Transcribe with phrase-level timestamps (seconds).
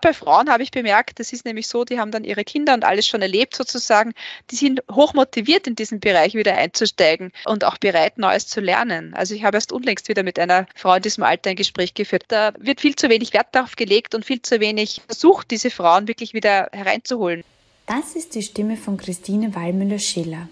[0.00, 2.74] Gerade bei Frauen habe ich bemerkt, das ist nämlich so, die haben dann ihre Kinder
[2.74, 4.12] und alles schon erlebt sozusagen.
[4.50, 9.14] Die sind hoch motiviert, in diesen Bereich wieder einzusteigen und auch bereit, Neues zu lernen.
[9.14, 12.24] Also ich habe erst unlängst wieder mit einer Frau in diesem Alter ein Gespräch geführt.
[12.28, 16.08] Da wird viel zu wenig Wert darauf gelegt und viel zu wenig versucht, diese Frauen
[16.08, 17.44] wirklich wieder hereinzuholen.
[17.86, 20.48] Das ist die Stimme von Christine Wallmüller-Schiller.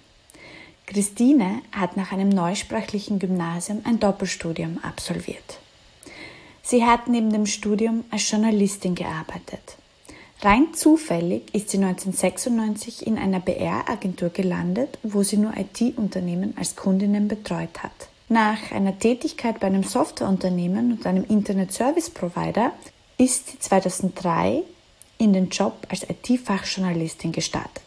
[0.87, 5.59] Christine hat nach einem neusprachlichen Gymnasium ein Doppelstudium absolviert.
[6.71, 9.79] Sie hat neben dem Studium als Journalistin gearbeitet.
[10.43, 17.27] Rein zufällig ist sie 1996 in einer BR-Agentur gelandet, wo sie nur IT-Unternehmen als Kundinnen
[17.27, 18.11] betreut hat.
[18.29, 22.73] Nach einer Tätigkeit bei einem Softwareunternehmen und einem Internet-Service-Provider
[23.17, 24.62] ist sie 2003
[25.17, 27.83] in den Job als IT-Fachjournalistin gestartet.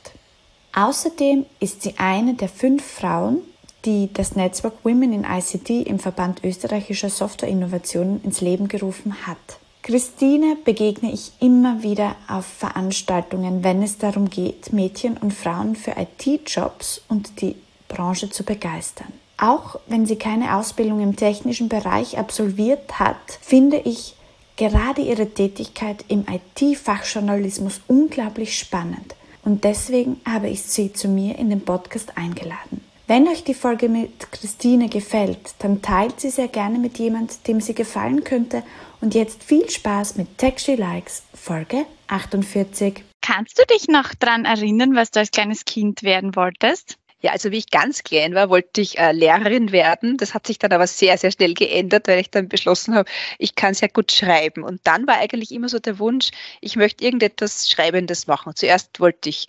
[0.74, 3.44] Außerdem ist sie eine der fünf Frauen,
[3.86, 9.38] die das Netzwerk Women in ICT im Verband österreichischer Softwareinnovationen ins Leben gerufen hat.
[9.84, 15.96] Christine begegne ich immer wieder auf Veranstaltungen, wenn es darum geht, Mädchen und Frauen für
[15.98, 17.56] IT-Jobs und die
[17.88, 19.12] Branche zu begeistern.
[19.38, 24.16] Auch wenn sie keine Ausbildung im technischen Bereich absolviert hat, finde ich
[24.56, 31.50] gerade ihre Tätigkeit im IT-Fachjournalismus unglaublich spannend und deswegen habe ich sie zu mir in
[31.50, 32.91] den Podcast eingeladen.
[33.08, 37.60] Wenn euch die Folge mit Christine gefällt, dann teilt sie sehr gerne mit jemand, dem
[37.60, 38.64] sie gefallen könnte.
[39.02, 43.04] Und jetzt viel Spaß mit Texty Likes, Folge 48.
[43.22, 46.98] Kannst du dich noch daran erinnern, was du als kleines Kind werden wolltest?
[47.22, 50.18] Ja, also wie ich ganz klein war, wollte ich äh, Lehrerin werden.
[50.18, 53.54] Das hat sich dann aber sehr, sehr schnell geändert, weil ich dann beschlossen habe, ich
[53.54, 54.64] kann sehr gut schreiben.
[54.64, 58.54] Und dann war eigentlich immer so der Wunsch, ich möchte irgendetwas Schreibendes machen.
[58.56, 59.48] Zuerst wollte ich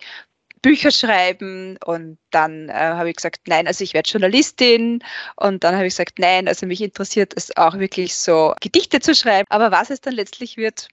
[0.63, 5.03] Bücher schreiben und dann äh, habe ich gesagt, nein, also ich werde Journalistin.
[5.35, 9.13] Und dann habe ich gesagt, nein, also mich interessiert es auch wirklich so Gedichte zu
[9.13, 10.87] schreiben, aber was es dann letztlich wird,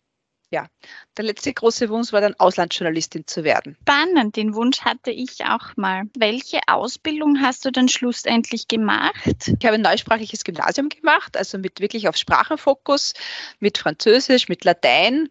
[0.51, 0.67] ja,
[1.17, 3.77] der letzte große Wunsch war dann Auslandsjournalistin zu werden.
[3.83, 6.03] Spannend, den Wunsch hatte ich auch mal.
[6.19, 9.15] Welche Ausbildung hast du dann schlussendlich gemacht?
[9.25, 13.15] Ich habe ein neusprachliches Gymnasium gemacht, also mit wirklich auf Sprachenfokus,
[13.61, 15.29] mit Französisch, mit Latein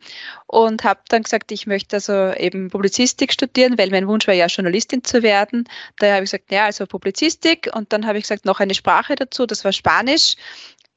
[0.47, 4.45] und habe dann gesagt, ich möchte also eben Publizistik studieren, weil mein Wunsch war ja
[4.47, 5.67] Journalistin zu werden.
[5.97, 9.15] Da habe ich gesagt, ja, also Publizistik und dann habe ich gesagt, noch eine Sprache
[9.15, 10.35] dazu, das war Spanisch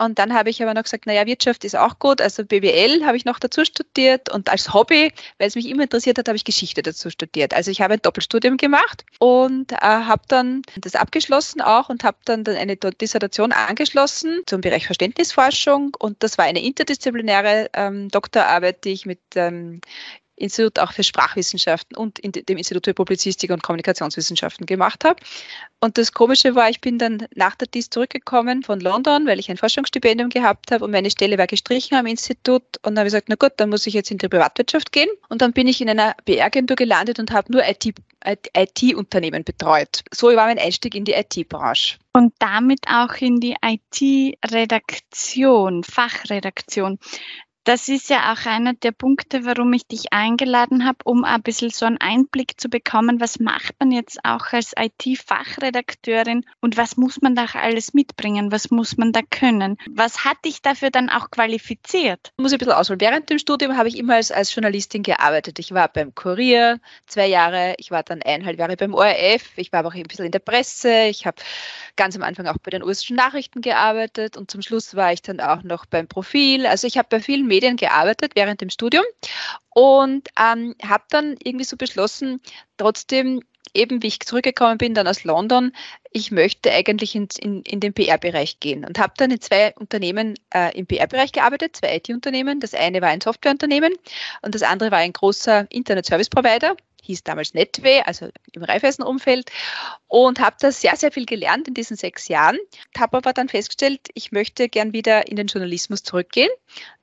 [0.04, 2.20] und dann habe ich aber noch gesagt, naja, Wirtschaft ist auch gut.
[2.20, 6.18] Also BWL habe ich noch dazu studiert und als Hobby, weil es mich immer interessiert
[6.18, 7.54] hat, habe ich Geschichte dazu studiert.
[7.54, 12.16] Also ich habe ein Doppelstudium gemacht und äh, habe dann das abgeschlossen auch und habe
[12.24, 18.90] dann eine Dissertation angeschlossen zum Bereich Verständnisforschung und das war eine interdisziplinäre ähm, Doktorarbeit, die
[18.90, 19.80] ich mit ähm,
[20.36, 25.16] Institut auch für Sprachwissenschaften und in dem Institut für Publizistik und Kommunikationswissenschaften gemacht habe.
[25.80, 29.50] Und das Komische war, ich bin dann nach der DIS zurückgekommen von London, weil ich
[29.50, 32.62] ein Forschungsstipendium gehabt habe und meine Stelle war gestrichen am Institut.
[32.82, 35.08] Und dann habe ich gesagt, na gut, dann muss ich jetzt in die Privatwirtschaft gehen.
[35.28, 40.04] Und dann bin ich in einer PR-Agentur gelandet und habe nur IT-Unternehmen IT betreut.
[40.12, 41.98] So war mein Einstieg in die IT-Branche.
[42.14, 46.98] Und damit auch in die IT-Redaktion, Fachredaktion.
[47.64, 51.70] Das ist ja auch einer der Punkte, warum ich dich eingeladen habe, um ein bisschen
[51.70, 57.22] so einen Einblick zu bekommen, was macht man jetzt auch als IT-Fachredakteurin und was muss
[57.22, 59.76] man da alles mitbringen, was muss man da können.
[59.88, 62.32] Was hat dich dafür dann auch qualifiziert?
[62.36, 63.00] Ich muss ein bisschen ausholen.
[63.00, 65.60] Während dem Studium habe ich immer als, als Journalistin gearbeitet.
[65.60, 69.80] Ich war beim Kurier zwei Jahre, ich war dann eineinhalb Jahre beim ORF, ich war
[69.80, 71.40] aber auch ein bisschen in der Presse, ich habe
[71.94, 75.38] ganz am Anfang auch bei den russischen Nachrichten gearbeitet und zum Schluss war ich dann
[75.38, 76.66] auch noch beim Profil.
[76.66, 79.04] Also ich habe bei vielen Medien gearbeitet während dem Studium
[79.70, 82.40] und ähm, habe dann irgendwie so beschlossen,
[82.78, 83.42] trotzdem
[83.74, 85.72] eben wie ich zurückgekommen bin, dann aus London,
[86.10, 90.34] ich möchte eigentlich in, in, in den PR-Bereich gehen und habe dann in zwei Unternehmen
[90.54, 92.60] äh, im PR-Bereich gearbeitet, zwei IT-Unternehmen.
[92.60, 93.94] Das eine war ein Softwareunternehmen
[94.42, 99.50] und das andere war ein großer Internet-Service-Provider hieß damals Netway, also im Reifeisenumfeld
[100.08, 102.58] und habe da sehr, sehr viel gelernt in diesen sechs Jahren.
[102.96, 106.50] Habe aber dann festgestellt, ich möchte gern wieder in den Journalismus zurückgehen.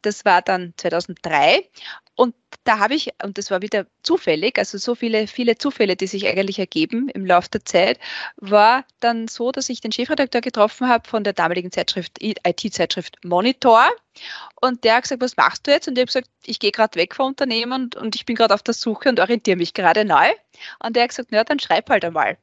[0.02, 1.70] Das war dann 2003
[2.16, 2.36] und
[2.70, 6.28] da habe ich, und das war wieder zufällig, also so viele, viele Zufälle, die sich
[6.28, 7.98] eigentlich ergeben im Laufe der Zeit,
[8.38, 13.90] war dann so, dass ich den Chefredakteur getroffen habe von der damaligen Zeitschrift, IT-Zeitschrift Monitor.
[14.62, 15.88] Und der hat gesagt, was machst du jetzt?
[15.88, 18.54] Und ich habe gesagt, ich gehe gerade weg vom Unternehmen und, und ich bin gerade
[18.54, 20.30] auf der Suche und orientiere mich gerade neu.
[20.78, 22.38] Und der hat gesagt, na, dann schreib halt einmal.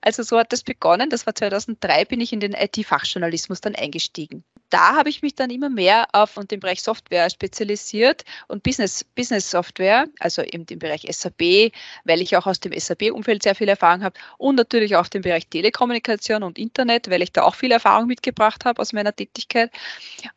[0.00, 1.10] Also so hat das begonnen.
[1.10, 4.44] Das war 2003, bin ich in den IT-Fachjournalismus dann eingestiegen.
[4.72, 9.50] Da habe ich mich dann immer mehr auf den Bereich Software spezialisiert und Business, Business
[9.50, 11.72] Software, also im Bereich SAP,
[12.04, 15.46] weil ich auch aus dem SAP-Umfeld sehr viel Erfahrung habe und natürlich auch den Bereich
[15.48, 19.70] Telekommunikation und Internet, weil ich da auch viel Erfahrung mitgebracht habe aus meiner Tätigkeit.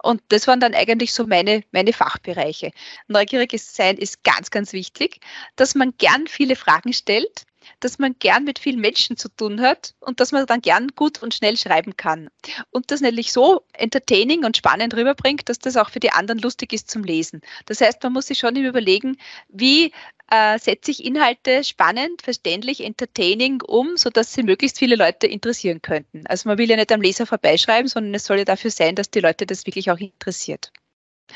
[0.03, 2.71] Und das waren dann eigentlich so meine, meine Fachbereiche.
[3.07, 5.21] Neugieriges Sein ist ganz, ganz wichtig,
[5.55, 7.45] dass man gern viele Fragen stellt,
[7.79, 11.21] dass man gern mit vielen Menschen zu tun hat und dass man dann gern gut
[11.21, 12.29] und schnell schreiben kann.
[12.71, 16.73] Und das nämlich so entertaining und spannend rüberbringt, dass das auch für die anderen lustig
[16.73, 17.41] ist zum Lesen.
[17.65, 19.17] Das heißt, man muss sich schon überlegen,
[19.49, 19.91] wie
[20.31, 26.25] äh, setze ich Inhalte spannend, verständlich, entertaining um, sodass sie möglichst viele Leute interessieren könnten.
[26.27, 29.11] Also man will ja nicht am Leser vorbeischreiben, sondern es soll ja dafür sein, dass
[29.11, 30.71] die Leute das wirklich auch interessiert.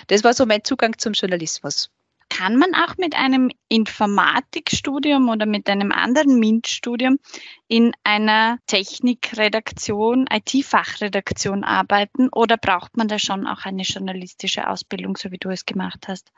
[0.08, 1.92] Das war so mein Zugang zum Journalismus.
[2.30, 7.20] Kann man auch mit einem Informatikstudium oder mit einem anderen MINT-Studium
[7.68, 15.32] in einer Technikredaktion, IT-Fachredaktion arbeiten oder braucht man da schon auch eine journalistische Ausbildung, so
[15.32, 16.32] wie du es gemacht hast?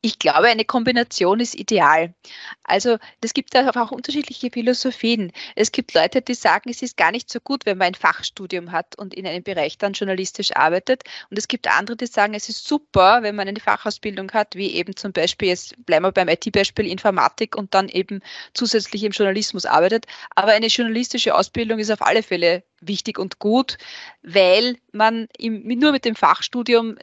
[0.00, 2.14] Ich glaube, eine Kombination ist ideal.
[2.62, 5.32] Also es gibt auch unterschiedliche Philosophien.
[5.56, 8.70] Es gibt Leute, die sagen, es ist gar nicht so gut, wenn man ein Fachstudium
[8.70, 11.02] hat und in einem Bereich dann journalistisch arbeitet.
[11.30, 14.72] Und es gibt andere, die sagen, es ist super, wenn man eine Fachausbildung hat, wie
[14.74, 18.20] eben zum Beispiel, jetzt bleiben wir beim IT-Beispiel Informatik und dann eben
[18.54, 20.06] zusätzlich im Journalismus arbeitet.
[20.36, 23.78] Aber eine journalistische Ausbildung ist auf alle Fälle wichtig und gut,
[24.22, 26.96] weil man im, nur mit dem Fachstudium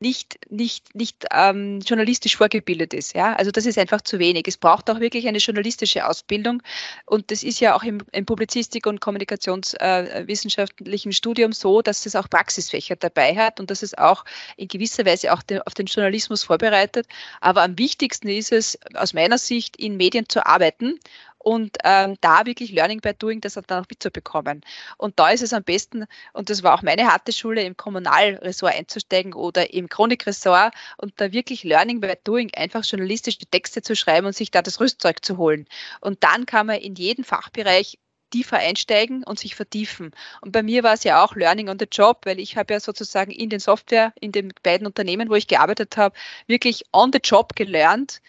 [0.00, 3.14] nicht, nicht, nicht ähm, journalistisch vorgebildet ist.
[3.14, 3.34] Ja?
[3.34, 4.46] Also das ist einfach zu wenig.
[4.46, 6.62] Es braucht auch wirklich eine journalistische Ausbildung.
[7.06, 12.16] Und das ist ja auch im, im Publizistik- und kommunikationswissenschaftlichen äh, Studium so, dass es
[12.16, 14.24] auch Praxisfächer dabei hat und dass es auch
[14.56, 17.06] in gewisser Weise auch den, auf den Journalismus vorbereitet.
[17.40, 20.98] Aber am wichtigsten ist es aus meiner Sicht, in Medien zu arbeiten
[21.44, 24.62] und ähm, da wirklich Learning by Doing das dann auch mitzubekommen.
[24.96, 28.74] Und da ist es am besten, und das war auch meine harte Schule, im Kommunalressort
[28.74, 34.26] einzusteigen oder im Chronikressort und da wirklich Learning by Doing einfach journalistische Texte zu schreiben
[34.26, 35.66] und sich da das Rüstzeug zu holen.
[36.00, 37.98] Und dann kann man in jeden Fachbereich
[38.30, 40.12] tiefer einsteigen und sich vertiefen.
[40.40, 42.80] Und bei mir war es ja auch Learning on the Job, weil ich habe ja
[42.80, 47.20] sozusagen in den Software, in den beiden Unternehmen, wo ich gearbeitet habe, wirklich on the
[47.22, 48.20] Job gelernt,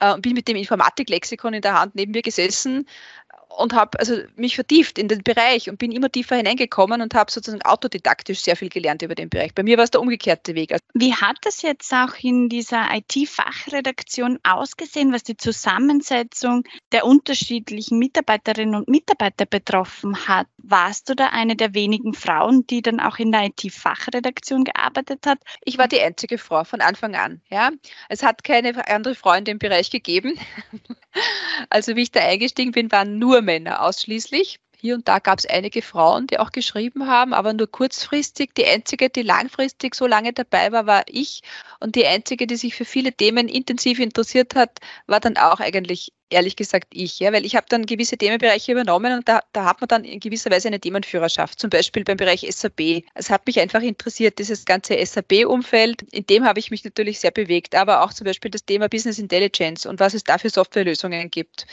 [0.00, 2.86] äh, bin mit dem Informatiklexikon in der Hand neben mir gesessen
[3.56, 7.30] und habe also mich vertieft in den Bereich und bin immer tiefer hineingekommen und habe
[7.30, 9.54] sozusagen autodidaktisch sehr viel gelernt über den Bereich.
[9.54, 10.74] Bei mir war es der umgekehrte Weg.
[10.94, 18.74] Wie hat das jetzt auch in dieser IT-Fachredaktion ausgesehen, was die Zusammensetzung der unterschiedlichen Mitarbeiterinnen
[18.74, 20.46] und Mitarbeiter betroffen hat?
[20.58, 25.38] Warst du da eine der wenigen Frauen, die dann auch in der IT-Fachredaktion gearbeitet hat?
[25.64, 27.40] Ich war die einzige Frau von Anfang an.
[27.50, 27.70] Ja,
[28.08, 30.38] es hat keine andere Frau in dem Bereich gegeben.
[31.70, 34.60] Also wie ich da eingestiegen bin, waren nur Männer ausschließlich.
[34.84, 38.54] Hier und da gab es einige Frauen, die auch geschrieben haben, aber nur kurzfristig.
[38.54, 41.40] Die einzige, die langfristig so lange dabei war, war ich.
[41.80, 46.12] Und die einzige, die sich für viele Themen intensiv interessiert hat, war dann auch eigentlich
[46.28, 49.80] ehrlich gesagt ich, ja, weil ich habe dann gewisse Themenbereiche übernommen und da, da hat
[49.80, 53.04] man dann in gewisser Weise eine Themenführerschaft, zum Beispiel beim Bereich SAP.
[53.14, 57.30] Es hat mich einfach interessiert, dieses ganze SAP-Umfeld, in dem habe ich mich natürlich sehr
[57.30, 61.30] bewegt, aber auch zum Beispiel das Thema Business Intelligence und was es da für Softwarelösungen
[61.30, 61.66] gibt.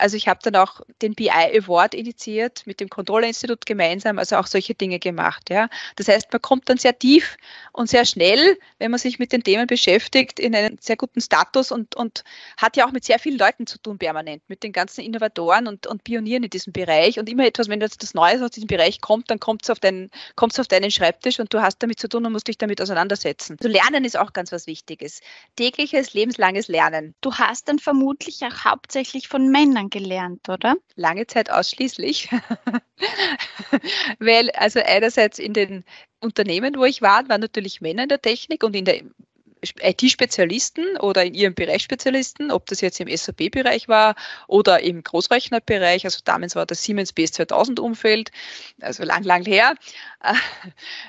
[0.00, 4.46] Also ich habe dann auch den BI Award initiiert mit dem Controller-Institut gemeinsam, also auch
[4.46, 5.50] solche Dinge gemacht.
[5.50, 5.68] Ja.
[5.96, 7.36] Das heißt, man kommt dann sehr tief
[7.72, 11.70] und sehr schnell, wenn man sich mit den Themen beschäftigt, in einen sehr guten Status
[11.70, 12.24] und, und
[12.56, 15.86] hat ja auch mit sehr vielen Leuten zu tun permanent, mit den ganzen Innovatoren und,
[15.86, 17.18] und Pionieren in diesem Bereich.
[17.18, 19.80] Und immer etwas, wenn jetzt das Neues aus diesem Bereich kommt, dann kommt es auf,
[19.80, 23.56] deinen, auf deinen Schreibtisch und du hast damit zu tun und musst dich damit auseinandersetzen.
[23.60, 25.20] Also Lernen ist auch ganz was Wichtiges.
[25.56, 27.14] Tägliches, lebenslanges Lernen.
[27.20, 30.76] Du hast dann vermutlich auch hauptsächlich von Männern gelernt, oder?
[30.96, 32.30] Lange Zeit ausschließlich.
[34.18, 35.84] Weil also einerseits in den
[36.20, 39.02] Unternehmen, wo ich war, waren natürlich Männer in der Technik und in der
[39.62, 44.14] IT-Spezialisten oder in ihrem Bereich Spezialisten, ob das jetzt im SAP-Bereich war
[44.46, 48.30] oder im Großrechnerbereich, also damals war das Siemens BS2000-Umfeld,
[48.80, 49.74] also lang, lang her.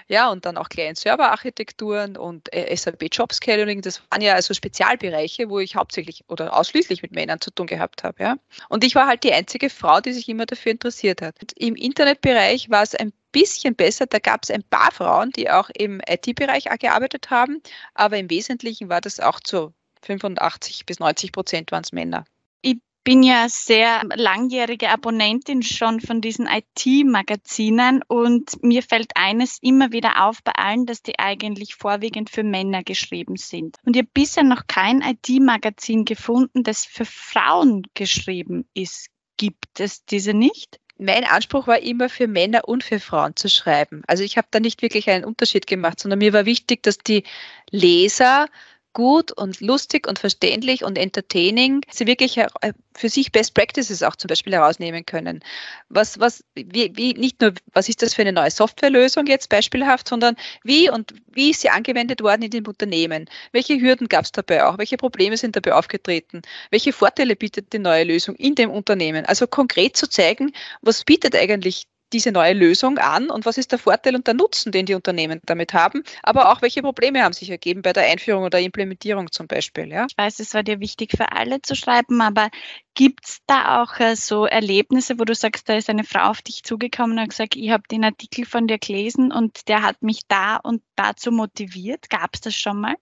[0.08, 5.50] Ja, und dann auch Client-Server-Architekturen und äh, SAP Job Scheduling, das waren ja also Spezialbereiche,
[5.50, 8.24] wo ich hauptsächlich oder ausschließlich mit Männern zu tun gehabt habe.
[8.24, 8.36] Ja.
[8.70, 11.36] Und ich war halt die einzige Frau, die sich immer dafür interessiert hat.
[11.55, 14.05] Im Internetbereich war es ein bisschen besser.
[14.05, 17.61] Da gab es ein paar Frauen, die auch im IT-Bereich gearbeitet haben,
[17.93, 19.73] aber im Wesentlichen war das auch zu
[20.03, 22.25] 85 bis 90 Prozent waren es Männer.
[22.61, 29.91] Ich bin ja sehr langjährige Abonnentin schon von diesen IT-Magazinen und mir fällt eines immer
[29.91, 33.77] wieder auf bei allen, dass die eigentlich vorwiegend für Männer geschrieben sind.
[33.85, 39.07] Und ich habe bisher noch kein IT-Magazin gefunden, das für Frauen geschrieben ist.
[39.38, 40.79] Gibt es diese nicht?
[41.01, 44.03] Mein Anspruch war immer für Männer und für Frauen zu schreiben.
[44.08, 47.24] Also ich habe da nicht wirklich einen Unterschied gemacht, sondern mir war wichtig, dass die
[47.72, 48.48] Leser
[48.93, 52.48] gut und lustig und verständlich und entertaining sie wirklich äh,
[52.95, 55.41] für sich Best Practices auch zum Beispiel herausnehmen können.
[55.89, 60.07] Was, was, wie, wie, nicht nur, was ist das für eine neue Softwarelösung jetzt beispielhaft,
[60.07, 63.29] sondern wie und wie ist sie angewendet worden in dem Unternehmen?
[63.51, 64.77] Welche Hürden gab es dabei auch?
[64.77, 66.41] Welche Probleme sind dabei aufgetreten?
[66.69, 69.25] Welche Vorteile bietet die neue Lösung in dem Unternehmen?
[69.25, 73.80] Also konkret zu zeigen, was bietet eigentlich diese neue Lösung an und was ist der
[73.80, 77.50] Vorteil und der Nutzen, den die Unternehmen damit haben, aber auch welche Probleme haben sich
[77.50, 79.88] ergeben bei der Einführung oder Implementierung zum Beispiel.
[79.89, 80.08] Ja?
[80.10, 82.50] Ich weiß, es war dir wichtig für alle zu schreiben, aber
[82.94, 86.41] gibt es da auch äh, so Erlebnisse, wo du sagst, da ist eine Frau auf
[86.41, 90.22] dich zugekommen und gesagt, ich habe den Artikel von dir gelesen und der hat mich
[90.27, 92.10] da und dazu motiviert?
[92.10, 92.96] Gab es das schon mal?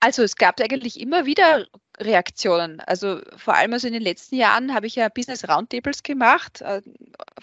[0.00, 1.66] Also es gab eigentlich immer wieder
[2.00, 2.80] Reaktionen.
[2.80, 6.82] Also vor allem also in den letzten Jahren habe ich ja Business Roundtables gemacht, äh,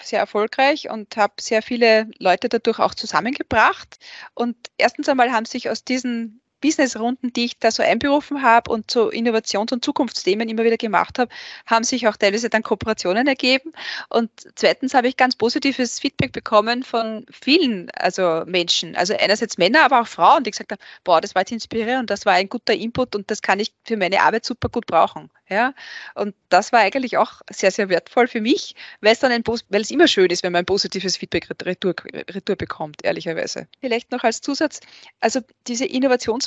[0.02, 3.98] sehr erfolgreich und habe sehr viele Leute dadurch auch zusammengebracht.
[4.34, 8.90] Und erstens einmal haben sich aus diesen Businessrunden, die ich da so einberufen habe und
[8.90, 11.32] so Innovations- und Zukunftsthemen immer wieder gemacht habe,
[11.66, 13.74] haben sich auch teilweise dann Kooperationen ergeben.
[14.10, 19.84] Und zweitens habe ich ganz positives Feedback bekommen von vielen also Menschen, also einerseits Männer,
[19.84, 22.74] aber auch Frauen, die gesagt haben, boah, das war jetzt inspirierend, das war ein guter
[22.74, 25.30] Input und das kann ich für meine Arbeit super gut brauchen.
[25.52, 25.74] Ja,
[26.16, 29.82] und das war eigentlich auch sehr, sehr wertvoll für mich, weil es dann ein, weil
[29.82, 31.94] es immer schön ist, wenn man ein positives Feedback retour,
[32.30, 33.68] retour bekommt, ehrlicherweise.
[33.82, 34.80] Vielleicht noch als Zusatz,
[35.20, 35.86] also diese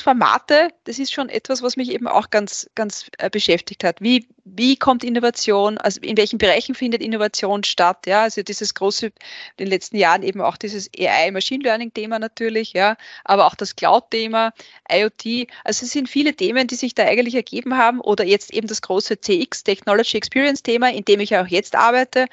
[0.04, 4.00] Innovationsformate, das ist schon etwas, was mich eben auch ganz, ganz äh, beschäftigt hat.
[4.00, 8.06] Wie, wie kommt Innovation, also in welchen Bereichen findet Innovation statt?
[8.06, 9.12] Ja, also dieses große, in
[9.58, 13.74] den letzten Jahren eben auch dieses AI, Machine Learning Thema natürlich, ja, aber auch das
[13.74, 14.52] Cloud-Thema,
[14.90, 15.48] IoT.
[15.64, 18.82] Also es sind viele Themen, die sich da eigentlich ergeben haben oder jetzt eben das
[18.82, 22.26] große CX Technology Experience Thema, in dem ich auch jetzt arbeite.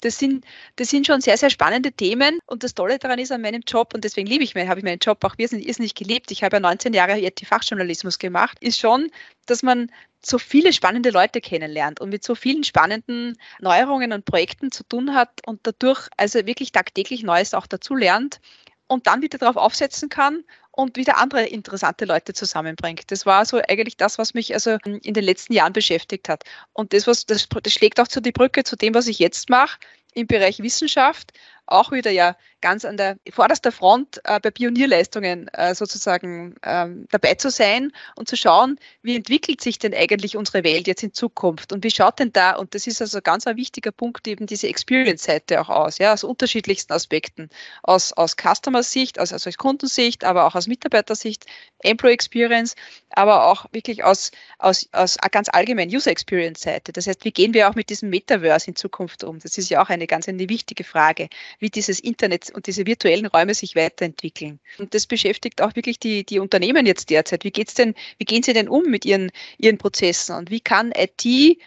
[0.00, 0.44] Das sind,
[0.76, 2.38] das sind schon sehr, sehr spannende Themen.
[2.46, 4.84] Und das Tolle daran ist an meinem Job, und deswegen liebe ich meinen, habe ich
[4.84, 6.30] meinen Job auch irrsinnig geliebt.
[6.30, 9.10] Ich habe ja 19 Jahre IT-Fachjournalismus gemacht, ist schon,
[9.46, 9.90] dass man
[10.24, 15.14] so viele spannende Leute kennenlernt und mit so vielen spannenden Neuerungen und Projekten zu tun
[15.14, 18.40] hat und dadurch also wirklich tagtäglich Neues auch dazu lernt
[18.88, 23.10] und dann wieder darauf aufsetzen kann und wieder andere interessante Leute zusammenbringt.
[23.10, 26.44] Das war so eigentlich das, was mich also in den letzten Jahren beschäftigt hat.
[26.72, 29.50] Und das, was, das, das schlägt auch zu die Brücke zu dem, was ich jetzt
[29.50, 29.78] mache
[30.14, 31.32] im Bereich Wissenschaft
[31.68, 37.34] auch wieder ja ganz an der vorderster Front äh, bei Pionierleistungen äh, sozusagen ähm, dabei
[37.34, 41.72] zu sein und zu schauen, wie entwickelt sich denn eigentlich unsere Welt jetzt in Zukunft
[41.72, 44.68] und wie schaut denn da, und das ist also ganz ein wichtiger Punkt, eben diese
[44.68, 47.48] Experience-Seite auch aus, ja, aus unterschiedlichsten Aspekten,
[47.82, 51.46] aus, aus Customer-Sicht, also, also aus Kundensicht, aber auch aus Mitarbeitersicht,
[51.80, 52.74] Employee Experience,
[53.10, 56.92] aber auch wirklich aus, aus, aus ganz allgemein User Experience-Seite.
[56.92, 59.38] Das heißt, wie gehen wir auch mit diesem Metaverse in Zukunft um?
[59.38, 61.28] Das ist ja auch eine ganz eine wichtige Frage
[61.58, 64.60] wie dieses Internet und diese virtuellen Räume sich weiterentwickeln.
[64.78, 67.44] Und das beschäftigt auch wirklich die, die Unternehmen jetzt derzeit.
[67.44, 70.92] Wie geht's denn, wie gehen sie denn um mit ihren, ihren Prozessen und wie kann
[70.96, 71.58] IT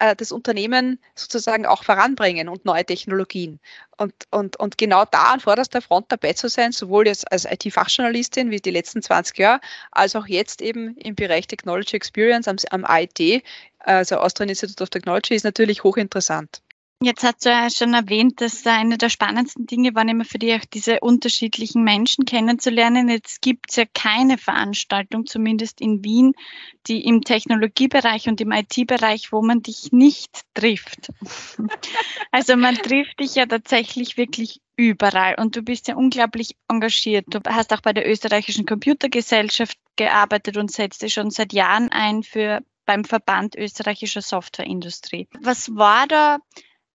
[0.00, 3.60] äh, das Unternehmen sozusagen auch voranbringen und neue Technologien.
[3.98, 8.50] Und, und, und genau da an vorderster Front dabei zu sein, sowohl jetzt als IT-Fachjournalistin
[8.50, 9.60] wie die letzten 20 Jahre,
[9.92, 13.42] als auch jetzt eben im Bereich Technology Experience am, am IT,
[13.78, 16.62] also Austrian Institute of Technology, ist natürlich hochinteressant.
[17.02, 20.54] Jetzt hast du ja schon erwähnt, dass eine der spannendsten Dinge war immer für dich
[20.54, 23.08] auch diese unterschiedlichen Menschen kennenzulernen.
[23.08, 26.34] Jetzt gibt es ja keine Veranstaltung, zumindest in Wien,
[26.88, 31.08] die im Technologiebereich und im IT-Bereich, wo man dich nicht trifft.
[32.32, 37.24] also man trifft dich ja tatsächlich wirklich überall und du bist ja unglaublich engagiert.
[37.30, 42.22] Du hast auch bei der österreichischen Computergesellschaft gearbeitet und setzt dich schon seit Jahren ein
[42.22, 45.28] für beim Verband österreichischer Softwareindustrie.
[45.40, 46.40] Was war da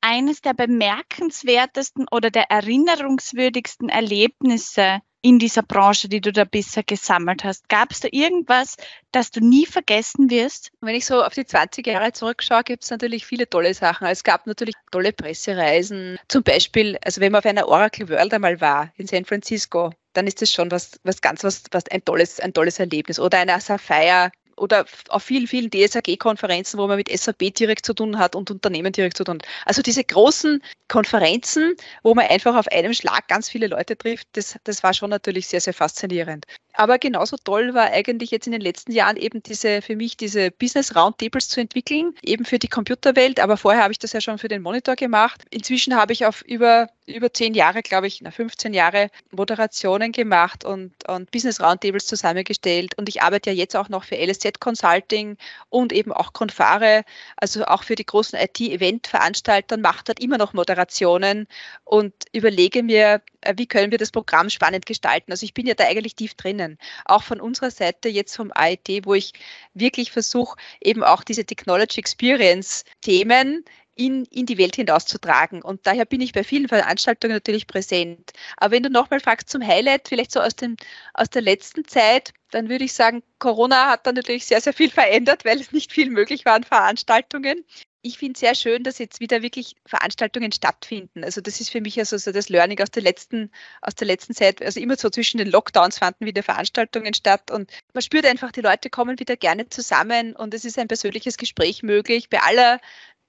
[0.06, 7.44] eines der bemerkenswertesten oder der erinnerungswürdigsten Erlebnisse in dieser Branche, die du da bisher gesammelt
[7.44, 7.68] hast?
[7.70, 8.78] Gab es da irgendwas,
[9.12, 10.72] das du nie vergessen wirst?
[10.80, 14.06] Wenn ich so auf die 20 Jahre zurückschaue, gibt es natürlich viele tolle Sachen.
[14.06, 16.20] Es gab natürlich tolle Pressereisen.
[16.28, 20.28] Zum Beispiel, also wenn man auf einer Oracle World einmal war in San Francisco, dann
[20.28, 23.20] ist das schon was, was ganz, was, was ein tolles, ein tolles Erlebnis.
[23.20, 28.18] Oder einer Sapphire oder auf vielen, vielen DSAG-Konferenzen, wo man mit SAP direkt zu tun
[28.18, 29.48] hat und Unternehmen direkt zu tun hat.
[29.66, 34.58] Also diese großen Konferenzen, wo man einfach auf einem Schlag ganz viele Leute trifft, das,
[34.64, 36.46] das war schon natürlich sehr, sehr faszinierend.
[36.78, 40.52] Aber genauso toll war eigentlich jetzt in den letzten Jahren eben diese, für mich diese
[40.52, 43.40] Business Roundtables zu entwickeln, eben für die Computerwelt.
[43.40, 45.44] Aber vorher habe ich das ja schon für den Monitor gemacht.
[45.52, 50.66] Inzwischen habe ich auf über, über zehn Jahre, glaube ich, na 15 Jahre Moderationen gemacht
[50.66, 52.98] und, und Business Roundtables zusammengestellt.
[52.98, 55.38] Und ich arbeite ja jetzt auch noch für LSZ Consulting
[55.70, 57.04] und eben auch Confare,
[57.38, 61.48] also auch für die großen IT-Event-Veranstalter und mache dort immer noch Moderationen
[61.86, 65.32] und überlege mir, äh, wie können wir das Programm spannend gestalten.
[65.32, 66.65] Also ich bin ja da eigentlich tief drinnen.
[67.06, 69.34] Auch von unserer Seite jetzt vom IT, wo ich
[69.74, 73.64] wirklich versuche, eben auch diese Technology Experience Themen
[73.96, 75.62] in, in die Welt hinauszutragen.
[75.62, 78.32] Und daher bin ich bei vielen Veranstaltungen natürlich präsent.
[78.58, 80.76] Aber wenn du nochmal fragst zum Highlight, vielleicht so aus, dem,
[81.14, 84.90] aus der letzten Zeit, dann würde ich sagen, Corona hat dann natürlich sehr, sehr viel
[84.92, 87.66] verändert, weil es nicht viel möglich war an Veranstaltungen
[88.06, 91.24] ich finde es sehr schön, dass jetzt wieder wirklich Veranstaltungen stattfinden.
[91.24, 93.50] Also das ist für mich also so das Learning aus der letzten,
[93.82, 94.62] aus der letzten Zeit.
[94.62, 98.62] Also immer so zwischen den Lockdowns fanden wieder Veranstaltungen statt und man spürt einfach, die
[98.62, 102.30] Leute kommen wieder gerne zusammen und es ist ein persönliches Gespräch möglich.
[102.30, 102.80] Bei aller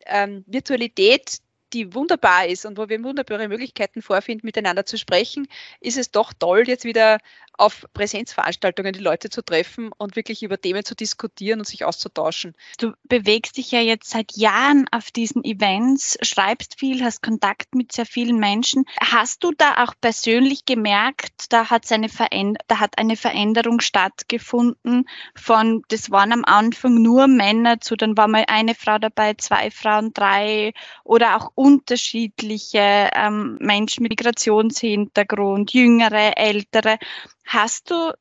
[0.04, 1.38] ähm, Virtualität,
[1.72, 5.48] die wunderbar ist und wo wir wunderbare Möglichkeiten vorfinden, miteinander zu sprechen,
[5.80, 7.18] ist es doch toll, jetzt wieder
[7.58, 12.54] auf Präsenzveranstaltungen die Leute zu treffen und wirklich über Themen zu diskutieren und sich auszutauschen.
[12.78, 17.92] Du bewegst dich ja jetzt seit Jahren auf diesen Events, schreibst viel, hast Kontakt mit
[17.92, 18.84] sehr vielen Menschen.
[19.00, 22.08] Hast du da auch persönlich gemerkt, da hat, eine,
[22.66, 28.28] da hat eine Veränderung stattgefunden von, das waren am Anfang nur Männer zu, dann war
[28.28, 30.72] mal eine Frau dabei, zwei Frauen, drei
[31.04, 36.98] oder auch unterschiedliche ähm, Menschen mit Migrationshintergrund, jüngere, ältere.
[37.46, 38.12] Hast du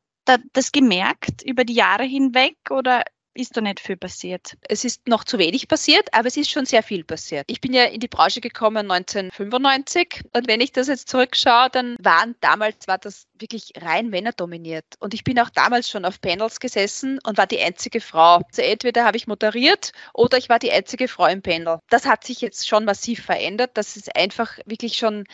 [0.54, 3.04] das gemerkt über die Jahre hinweg oder
[3.36, 4.58] ist da nicht viel passiert.
[4.62, 7.44] Es ist noch zu wenig passiert, aber es ist schon sehr viel passiert.
[7.48, 11.98] Ich bin ja in die Branche gekommen 1995 und wenn ich das jetzt zurückschaue, dann
[12.00, 14.86] waren damals war das wirklich rein Männer dominiert.
[15.00, 18.42] Und ich bin auch damals schon auf Panels gesessen und war die einzige Frau.
[18.48, 21.80] Also entweder habe ich moderiert oder ich war die einzige Frau im Panel.
[21.90, 25.26] Das hat sich jetzt schon massiv verändert, dass es einfach wirklich schon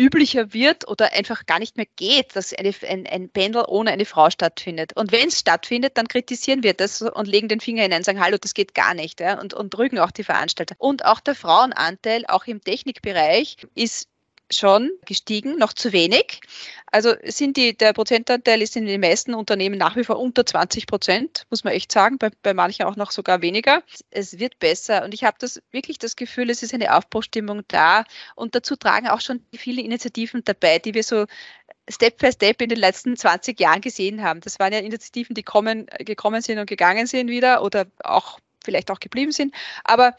[0.00, 4.04] üblicher wird oder einfach gar nicht mehr geht, dass eine, ein, ein Panel ohne eine
[4.04, 4.96] Frau stattfindet.
[4.96, 8.20] Und wenn es stattfindet, dann kritisieren wir das und legen den Finger hinein und sagen,
[8.20, 10.76] hallo, das geht gar nicht ja, und, und drücken auch die Veranstalter.
[10.78, 14.08] Und auch der Frauenanteil, auch im Technikbereich, ist
[14.50, 16.40] schon gestiegen, noch zu wenig.
[16.90, 20.86] Also sind die, der Prozentanteil ist in den meisten Unternehmen nach wie vor unter 20
[20.86, 23.82] Prozent, muss man echt sagen, bei, bei manchen auch noch sogar weniger.
[24.10, 28.04] Es wird besser und ich habe das wirklich das Gefühl, es ist eine Aufbruchstimmung da
[28.34, 31.26] und dazu tragen auch schon viele Initiativen dabei, die wir so
[31.90, 34.40] Step by Step in den letzten 20 Jahren gesehen haben.
[34.40, 38.90] Das waren ja Initiativen, die kommen, gekommen sind und gegangen sind wieder oder auch vielleicht
[38.90, 39.54] auch geblieben sind.
[39.84, 40.14] Aber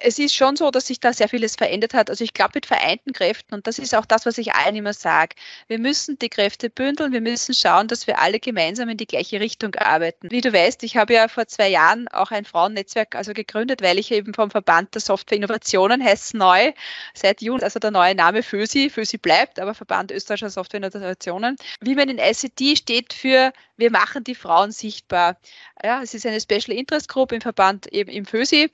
[0.00, 2.10] es ist schon so, dass sich da sehr vieles verändert hat.
[2.10, 4.92] Also ich glaube mit vereinten Kräften, und das ist auch das, was ich allen immer
[4.92, 5.36] sage,
[5.68, 9.40] wir müssen die Kräfte bündeln, wir müssen schauen, dass wir alle gemeinsam in die gleiche
[9.40, 10.30] Richtung arbeiten.
[10.30, 13.98] Wie du weißt, ich habe ja vor zwei Jahren auch ein Frauennetzwerk also gegründet, weil
[13.98, 16.72] ich eben vom Verband der Software Innovationen heißt neu,
[17.14, 21.56] seit Juni, also der neue Name FÖSI, FÖSI bleibt, aber Verband österreichischer Software Innovationen.
[21.80, 25.36] Wie man in ICT steht für wir machen die Frauen sichtbar.
[25.82, 28.70] Ja, es ist eine Special Interest Group im Verband eben im FÖSI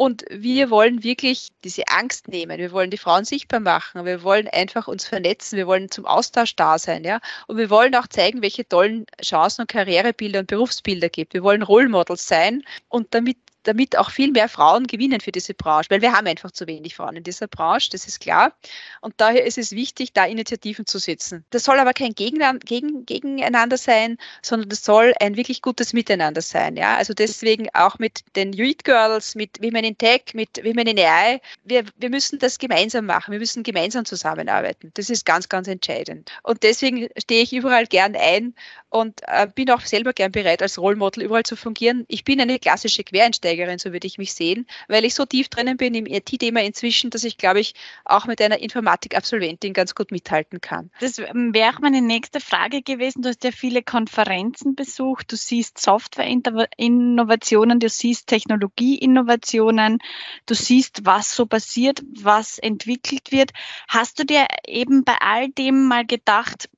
[0.00, 2.56] und wir wollen wirklich diese Angst nehmen.
[2.56, 4.06] Wir wollen die Frauen sichtbar machen.
[4.06, 5.58] Wir wollen einfach uns vernetzen.
[5.58, 7.04] Wir wollen zum Austausch da sein.
[7.04, 7.20] Ja?
[7.48, 11.34] Und wir wollen auch zeigen, welche tollen Chancen und Karrierebilder und Berufsbilder gibt.
[11.34, 15.54] Wir wollen Role Models sein und damit damit auch viel mehr Frauen gewinnen für diese
[15.54, 18.52] Branche, weil wir haben einfach zu wenig Frauen in dieser Branche, das ist klar.
[19.00, 21.44] Und daher ist es wichtig, da Initiativen zu setzen.
[21.50, 26.76] Das soll aber kein Gegeneinander sein, sondern das soll ein wirklich gutes Miteinander sein.
[26.76, 26.96] Ja?
[26.96, 31.40] Also deswegen auch mit den Youth Girls, mit Women in Tech, mit Women in AI.
[31.64, 33.32] Wir, wir müssen das gemeinsam machen.
[33.32, 34.90] Wir müssen gemeinsam zusammenarbeiten.
[34.94, 36.30] Das ist ganz, ganz entscheidend.
[36.42, 38.54] Und deswegen stehe ich überall gern ein
[38.88, 42.04] und äh, bin auch selber gern bereit, als Role Model überall zu fungieren.
[42.08, 45.76] Ich bin eine klassische Quereinsteigerin, so würde ich mich sehen, weil ich so tief drinnen
[45.76, 50.60] bin im IT-Thema inzwischen, dass ich, glaube ich, auch mit einer Informatik-Absolventin ganz gut mithalten
[50.60, 50.90] kann.
[51.00, 53.22] Das wäre auch meine nächste Frage gewesen.
[53.22, 59.98] Du hast ja viele Konferenzen besucht, du siehst Software-Innovationen, du siehst Technologie-Innovationen,
[60.46, 63.50] du siehst, was so passiert, was entwickelt wird.
[63.88, 66.68] Hast du dir eben bei all dem mal gedacht,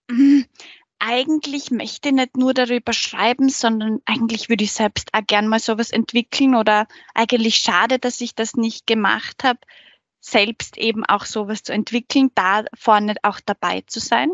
[1.04, 5.58] eigentlich möchte ich nicht nur darüber schreiben, sondern eigentlich würde ich selbst auch gern mal
[5.58, 9.58] sowas entwickeln oder eigentlich schade, dass ich das nicht gemacht habe,
[10.20, 14.30] selbst eben auch sowas zu entwickeln, da vorne auch dabei zu sein.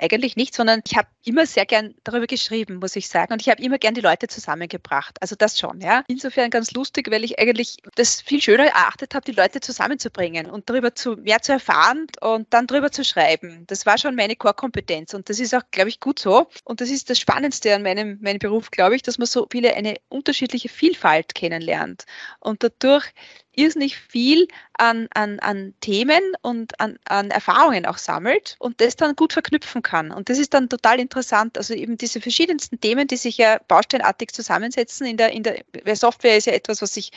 [0.00, 3.32] Eigentlich nicht, sondern ich habe immer sehr gern darüber geschrieben, muss ich sagen.
[3.32, 5.16] Und ich habe immer gern die Leute zusammengebracht.
[5.20, 6.04] Also das schon, ja.
[6.08, 10.68] Insofern ganz lustig, weil ich eigentlich das viel schöner erachtet habe, die Leute zusammenzubringen und
[10.70, 13.64] darüber zu, mehr zu erfahren und dann darüber zu schreiben.
[13.66, 16.48] Das war schon meine Core-Kompetenz und das ist auch, glaube ich, gut so.
[16.64, 19.74] Und das ist das Spannendste an meinem, meinem Beruf, glaube ich, dass man so viele
[19.74, 22.04] eine unterschiedliche Vielfalt kennenlernt
[22.40, 23.12] und dadurch
[23.58, 29.16] irrsinnig viel an, an, an Themen und an, an Erfahrungen auch sammelt und das dann
[29.16, 30.12] gut verknüpfen kann.
[30.12, 31.58] Und das ist dann total interessant.
[31.58, 36.36] Also eben diese verschiedensten Themen, die sich ja bausteinartig zusammensetzen in der, in der Software
[36.36, 37.10] ist ja etwas, was sich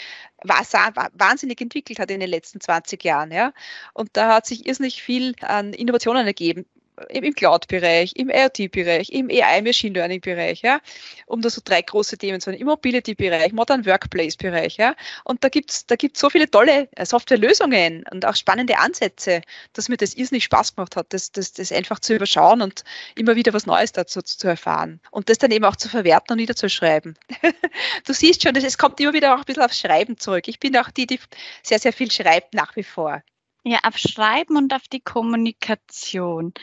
[0.44, 3.32] wahnsinnig entwickelt hat in den letzten 20 Jahren.
[3.32, 3.54] Ja?
[3.94, 6.66] Und da hat sich irrsinnig viel an Innovationen ergeben
[7.10, 10.80] im Cloud-Bereich, im IoT-Bereich, im AI-Machine Learning-Bereich, ja,
[11.26, 15.50] um da so drei große Themen zu nennen, im Mobility-Bereich, Modern Workplace-Bereich, ja, und da
[15.50, 19.42] gibt's da gibt's so viele tolle äh, Softwarelösungen und auch spannende Ansätze,
[19.74, 22.84] dass mir das irrsinnig Spaß gemacht hat, das, das, das einfach zu überschauen und
[23.16, 26.38] immer wieder was Neues dazu zu erfahren und das dann eben auch zu verwerten und
[26.38, 27.18] niederzuschreiben.
[28.06, 30.48] du siehst schon, es kommt immer wieder auch ein bisschen aufs Schreiben zurück.
[30.48, 31.20] Ich bin auch die, die
[31.64, 33.22] sehr, sehr viel schreibt nach wie vor.
[33.66, 36.54] Ja, auf Schreiben und auf die Kommunikation.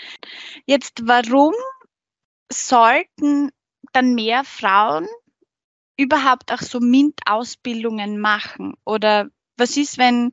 [0.67, 1.55] Jetzt, warum
[2.53, 3.51] sollten
[3.93, 5.07] dann mehr Frauen
[5.99, 8.75] überhaupt auch so MINT-Ausbildungen machen?
[8.87, 10.33] Oder was ist, wenn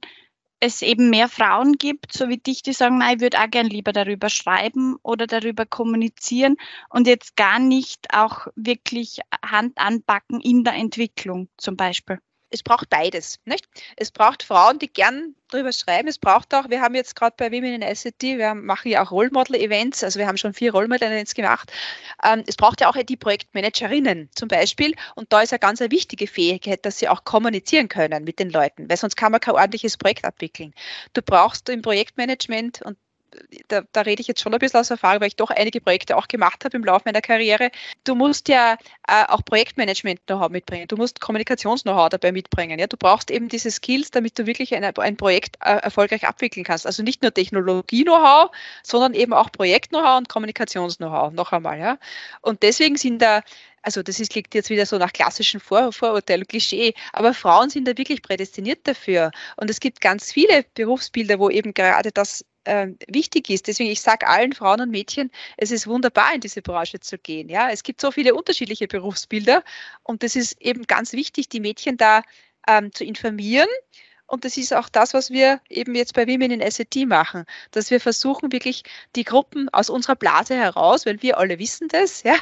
[0.61, 3.67] es eben mehr Frauen gibt, so wie dich, die sagen, nein, ich würde auch gern
[3.67, 6.57] lieber darüber schreiben oder darüber kommunizieren
[6.89, 12.19] und jetzt gar nicht auch wirklich Hand anpacken in der Entwicklung zum Beispiel?
[12.49, 13.39] Es braucht beides.
[13.45, 13.65] Nicht?
[13.97, 16.07] Es braucht Frauen, die gern drüber schreiben.
[16.07, 19.11] Es braucht auch, wir haben jetzt gerade bei Women in ICT, wir machen ja auch
[19.11, 21.71] Role Model Events, also wir haben schon vier Role Model Events gemacht.
[22.23, 24.95] Ähm, es braucht ja auch die Projektmanagerinnen zum Beispiel.
[25.15, 28.49] Und da ist eine ganz eine wichtige Fähigkeit, dass sie auch kommunizieren können mit den
[28.49, 30.73] Leuten, weil sonst kann man kein ordentliches Projekt abwickeln.
[31.13, 32.97] Du brauchst im Projektmanagement, und
[33.67, 36.17] da, da, rede ich jetzt schon ein bisschen aus Erfahrung, weil ich doch einige Projekte
[36.17, 37.71] auch gemacht habe im Laufe meiner Karriere.
[38.03, 40.87] Du musst ja äh, auch Projektmanagement-Know-how mitbringen.
[40.87, 42.79] Du musst Kommunikations-Know-how dabei mitbringen.
[42.79, 42.87] Ja?
[42.87, 46.85] Du brauchst eben diese Skills, damit du wirklich eine, ein Projekt äh, erfolgreich abwickeln kannst.
[46.85, 48.51] Also nicht nur Technologie-Know-how,
[48.83, 51.33] sondern eben auch Projekt-Know-how und Kommunikations-Know-how.
[51.33, 51.79] Noch einmal.
[51.79, 51.97] Ja?
[52.41, 53.41] Und deswegen sind da
[53.85, 57.87] also das ist, liegt jetzt wieder so nach klassischen Vor Vorurteil Klischee, aber Frauen sind
[57.87, 59.29] da wirklich prädestiniert dafür.
[59.57, 63.67] Und es gibt ganz viele Berufsbilder, wo eben gerade das äh, wichtig ist.
[63.67, 67.49] Deswegen, ich sage allen Frauen und Mädchen, es ist wunderbar, in diese Branche zu gehen.
[67.49, 69.63] Ja, es gibt so viele unterschiedliche Berufsbilder
[70.03, 72.21] und es ist eben ganz wichtig, die Mädchen da
[72.67, 73.69] ähm, zu informieren.
[74.27, 77.91] Und das ist auch das, was wir eben jetzt bei Women in SAT machen, dass
[77.91, 78.83] wir versuchen, wirklich
[79.15, 82.35] die Gruppen aus unserer Blase heraus, weil wir alle wissen das, ja,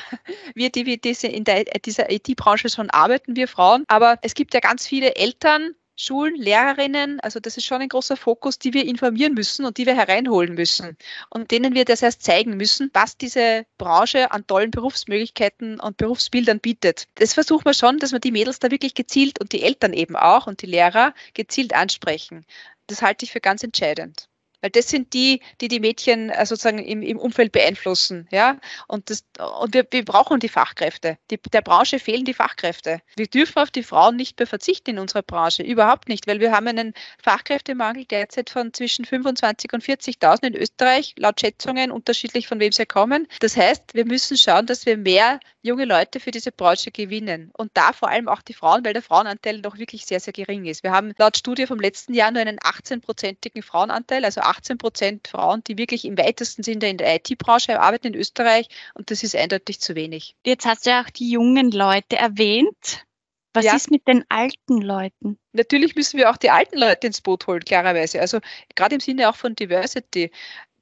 [0.55, 4.53] wir, die wir diese, in der, dieser IT-Branche schon arbeiten, wir Frauen, aber es gibt
[4.53, 8.85] ja ganz viele Eltern, Schulen, Lehrerinnen, also das ist schon ein großer Fokus, die wir
[8.85, 10.97] informieren müssen und die wir hereinholen müssen
[11.29, 16.59] und denen wir das erst zeigen müssen, was diese Branche an tollen Berufsmöglichkeiten und Berufsbildern
[16.59, 17.07] bietet.
[17.15, 20.15] Das versuchen wir schon, dass wir die Mädels da wirklich gezielt und die Eltern eben
[20.15, 22.45] auch und die Lehrer gezielt ansprechen.
[22.87, 24.29] Das halte ich für ganz entscheidend.
[24.63, 28.29] Weil das sind die, die die Mädchen äh, sozusagen im, im Umfeld beeinflussen.
[28.31, 28.57] Ja?
[28.87, 29.25] Und, das,
[29.59, 31.17] und wir, wir brauchen die Fachkräfte.
[31.29, 33.01] Die, der Branche fehlen die Fachkräfte.
[33.17, 35.63] Wir dürfen auf die Frauen nicht mehr verzichten in unserer Branche.
[35.63, 41.13] Überhaupt nicht, weil wir haben einen Fachkräftemangel derzeit von zwischen 25 und 40.000 in Österreich,
[41.17, 43.27] laut Schätzungen, unterschiedlich von wem sie kommen.
[43.41, 47.51] Das heißt, wir müssen schauen, dass wir mehr junge Leute für diese Branche gewinnen.
[47.57, 50.65] Und da vor allem auch die Frauen, weil der Frauenanteil noch wirklich sehr, sehr gering
[50.65, 50.83] ist.
[50.83, 55.63] Wir haben laut Studie vom letzten Jahr nur einen 18-prozentigen Frauenanteil, also 18 Prozent Frauen,
[55.63, 59.79] die wirklich im weitesten Sinne in der IT-Branche arbeiten in Österreich und das ist eindeutig
[59.79, 60.35] zu wenig.
[60.45, 63.05] Jetzt hast du ja auch die jungen Leute erwähnt.
[63.53, 63.75] Was ja.
[63.75, 65.37] ist mit den alten Leuten?
[65.51, 68.19] Natürlich müssen wir auch die alten Leute ins Boot holen, klarerweise.
[68.19, 68.39] Also
[68.75, 70.31] gerade im Sinne auch von Diversity.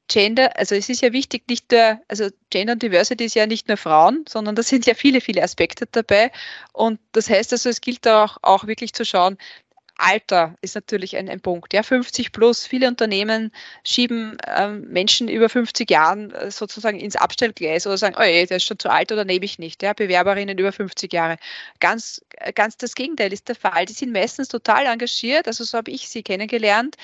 [0.08, 3.70] Gender, also es ist ja wichtig, nicht nur, also Gender und Diversity ist ja nicht
[3.70, 6.32] nur Frauen, sondern da sind ja viele, viele Aspekte dabei.
[6.74, 9.38] Und das heißt also, es gilt auch, auch wirklich zu schauen,
[10.02, 11.74] Alter ist natürlich ein, ein Punkt.
[11.74, 12.66] Ja, 50 plus.
[12.66, 13.52] Viele Unternehmen
[13.86, 18.58] schieben ähm, Menschen über 50 Jahren äh, sozusagen ins Abstellgleis oder sagen, oh ey, der
[18.58, 19.84] ist schon zu alt oder nehme ich nicht.
[19.84, 21.38] Ja, Bewerberinnen über 50 Jahre.
[21.80, 23.86] Ganz, äh, ganz das Gegenteil ist der Fall.
[23.86, 25.48] Die sind meistens total engagiert.
[25.48, 26.98] Also so habe ich sie kennengelernt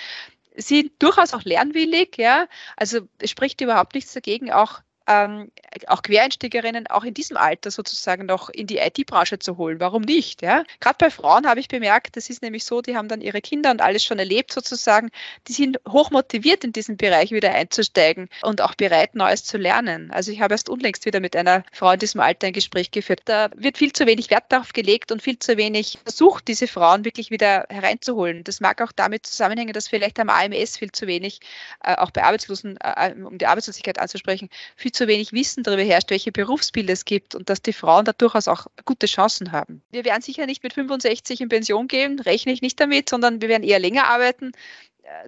[0.59, 2.47] sind durchaus auch lernwillig, ja.
[2.75, 5.51] Also es spricht überhaupt nichts dagegen, auch ähm,
[5.87, 9.79] auch Quereinsteigerinnen auch in diesem Alter sozusagen noch in die IT-Branche zu holen.
[9.79, 10.41] Warum nicht?
[10.41, 10.63] Ja?
[10.79, 13.71] Gerade bei Frauen habe ich bemerkt, das ist nämlich so, die haben dann ihre Kinder
[13.71, 15.09] und alles schon erlebt sozusagen.
[15.47, 20.11] Die sind hoch motiviert, in diesen Bereich wieder einzusteigen und auch bereit, Neues zu lernen.
[20.11, 23.21] Also ich habe erst unlängst wieder mit einer Frau in diesem Alter ein Gespräch geführt.
[23.25, 27.05] Da wird viel zu wenig Wert darauf gelegt und viel zu wenig versucht, diese Frauen
[27.05, 28.43] wirklich wieder hereinzuholen.
[28.43, 31.39] Das mag auch damit zusammenhängen, dass vielleicht am AMS viel zu wenig,
[31.83, 36.09] äh, auch bei Arbeitslosen, äh, um die Arbeitslosigkeit anzusprechen, viel zu wenig Wissen darüber herrscht,
[36.09, 39.81] welche Berufsbilder es gibt und dass die Frauen da durchaus auch gute Chancen haben.
[39.91, 43.49] Wir werden sicher nicht mit 65 in Pension gehen, rechne ich nicht damit, sondern wir
[43.49, 44.51] werden eher länger arbeiten.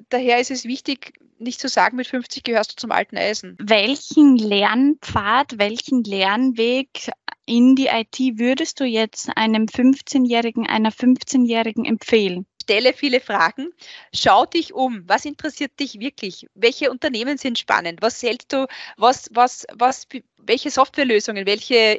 [0.09, 3.55] Daher ist es wichtig, nicht zu sagen, mit 50 gehörst du zum alten Eisen.
[3.61, 7.11] Welchen Lernpfad, welchen Lernweg
[7.45, 12.45] in die IT würdest du jetzt einem 15-Jährigen, einer 15-Jährigen empfehlen?
[12.69, 13.73] Stelle viele Fragen.
[14.13, 15.03] Schau dich um.
[15.07, 16.47] Was interessiert dich wirklich?
[16.53, 18.03] Welche Unternehmen sind spannend?
[18.03, 21.97] Was hältst du, was, was, was, welche Softwarelösungen, welche,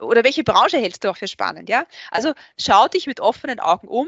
[0.00, 1.68] oder welche Branche hältst du auch für spannend?
[1.68, 1.86] Ja?
[2.12, 4.06] Also schau dich mit offenen Augen um,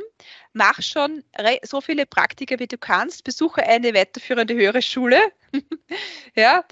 [0.53, 1.25] mach schon
[1.65, 5.21] so viele Praktika, wie du kannst, besuche eine weiterführende höhere Schule.
[6.37, 6.65] ja,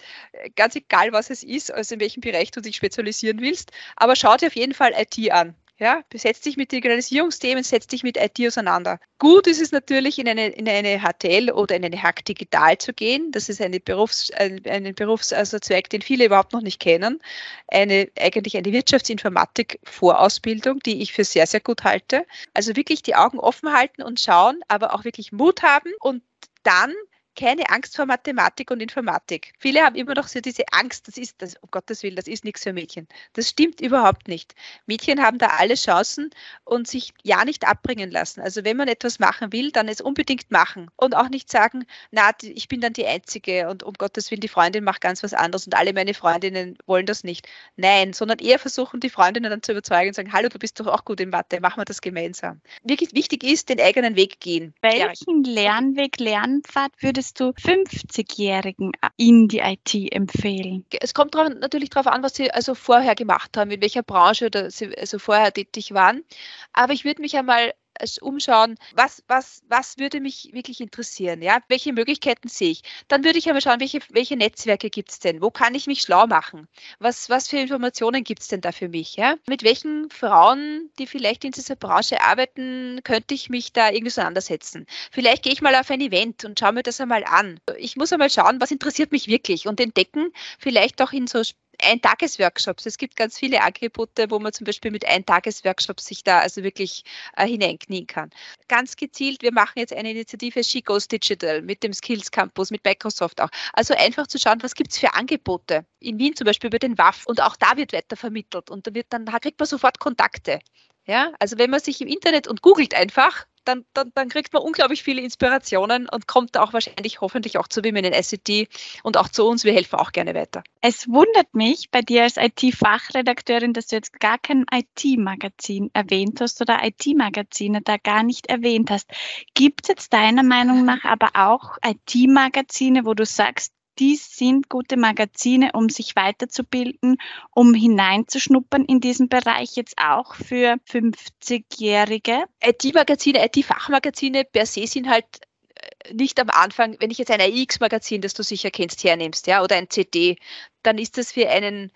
[0.54, 4.36] ganz egal, was es ist, also in welchem Bereich du dich spezialisieren willst, aber schau
[4.36, 5.56] dir auf jeden Fall IT an.
[5.80, 9.00] Ja, setz dich mit Digitalisierungsthemen, setz dich mit IT auseinander.
[9.18, 12.92] Gut ist es natürlich, in eine, in eine HTL oder in eine Hack Digital zu
[12.92, 13.32] gehen.
[13.32, 17.18] Das ist eine Berufs-, ein, ein Berufs-, also Zweig, den viele überhaupt noch nicht kennen.
[17.66, 22.26] Eine, eigentlich eine Wirtschaftsinformatik-Vorausbildung, die ich für sehr, sehr gut halte.
[22.52, 26.22] Also wirklich die Augen offen halten und schauen, aber auch wirklich Mut haben und
[26.62, 26.92] dann
[27.40, 29.54] keine Angst vor Mathematik und Informatik.
[29.58, 32.44] Viele haben immer noch so diese Angst, das ist das, um Gottes Willen, das ist
[32.44, 33.08] nichts für Mädchen.
[33.32, 34.54] Das stimmt überhaupt nicht.
[34.84, 36.30] Mädchen haben da alle Chancen
[36.64, 38.42] und sich ja nicht abbringen lassen.
[38.42, 42.30] Also wenn man etwas machen will, dann es unbedingt machen und auch nicht sagen, na,
[42.42, 45.66] ich bin dann die Einzige und um Gottes Willen, die Freundin macht ganz was anderes
[45.66, 47.48] und alle meine Freundinnen wollen das nicht.
[47.76, 50.88] Nein, sondern eher versuchen, die Freundinnen dann zu überzeugen und sagen, hallo, du bist doch
[50.88, 52.60] auch gut in Mathe, machen wir das gemeinsam.
[52.84, 54.74] Wirklich wichtig ist, den eigenen Weg gehen.
[54.82, 60.84] Welchen Lernweg, Lernpfad würdest würdest du 50-Jährigen in die IT empfehlen?
[61.00, 64.50] Es kommt drauf, natürlich darauf an, was sie also vorher gemacht haben, in welcher Branche
[64.70, 66.24] sie also vorher tätig waren.
[66.72, 67.72] Aber ich würde mich einmal
[68.22, 72.82] umschauen, was, was, was würde mich wirklich interessieren, ja, welche Möglichkeiten sehe ich.
[73.08, 76.02] Dann würde ich aber schauen, welche, welche Netzwerke gibt es denn, wo kann ich mich
[76.02, 80.10] schlau machen, was, was für Informationen gibt es denn da für mich, ja, mit welchen
[80.10, 84.86] Frauen, die vielleicht in dieser Branche arbeiten, könnte ich mich da irgendwie auseinandersetzen.
[85.10, 87.60] Vielleicht gehe ich mal auf ein Event und schaue mir das einmal an.
[87.78, 91.42] Ich muss einmal schauen, was interessiert mich wirklich und entdecken, vielleicht auch in so
[91.82, 92.86] Ein-Tages-Workshops.
[92.86, 97.04] Es gibt ganz viele Angebote, wo man zum Beispiel mit Ein-Tages-Workshops sich da also wirklich
[97.36, 98.30] äh, hineinknien kann.
[98.68, 102.84] Ganz gezielt, wir machen jetzt eine Initiative She Goes Digital mit dem Skills Campus, mit
[102.84, 103.50] Microsoft auch.
[103.72, 105.84] Also einfach zu schauen, was gibt es für Angebote.
[106.00, 108.94] In Wien zum Beispiel über den WAF und auch da wird weiter vermittelt und da
[108.94, 110.60] wird dann, da kriegt man sofort Kontakte.
[111.06, 114.62] Ja, also wenn man sich im Internet und googelt einfach, dann, dann, dann kriegt man
[114.62, 118.68] unglaublich viele Inspirationen und kommt auch wahrscheinlich hoffentlich auch zu Women in ICT
[119.02, 119.64] und auch zu uns.
[119.64, 120.62] Wir helfen auch gerne weiter.
[120.80, 126.60] Es wundert mich bei dir als IT-Fachredakteurin, dass du jetzt gar kein IT-Magazin erwähnt hast
[126.60, 129.10] oder IT-Magazine da gar nicht erwähnt hast.
[129.54, 134.96] Gibt es jetzt deiner Meinung nach aber auch IT-Magazine, wo du sagst, dies sind gute
[134.96, 137.16] Magazine, um sich weiterzubilden,
[137.50, 142.44] um hineinzuschnuppern in diesen Bereich jetzt auch für 50-Jährige.
[142.62, 145.26] IT-Magazine, IT-Fachmagazine per se sind halt
[145.74, 149.62] äh, nicht am Anfang, wenn ich jetzt ein AX-Magazin, das du sicher kennst, hernimmst, ja,
[149.62, 150.36] oder ein CD,
[150.82, 151.92] dann ist das für einen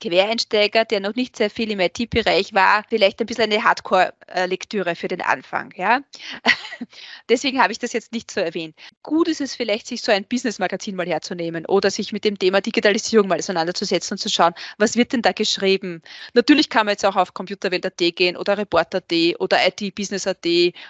[0.00, 5.08] Quereinsteiger, der noch nicht sehr viel im IT-Bereich war, vielleicht ein bisschen eine Hardcore-Lektüre für
[5.08, 5.72] den Anfang.
[5.76, 6.00] Ja?
[7.28, 8.76] Deswegen habe ich das jetzt nicht so erwähnt.
[9.02, 12.60] Gut ist es vielleicht, sich so ein Business-Magazin mal herzunehmen oder sich mit dem Thema
[12.60, 16.02] Digitalisierung mal auseinanderzusetzen und zu schauen, was wird denn da geschrieben.
[16.34, 20.46] Natürlich kann man jetzt auch auf computerwelt.at gehen oder report.at oder itbusiness.at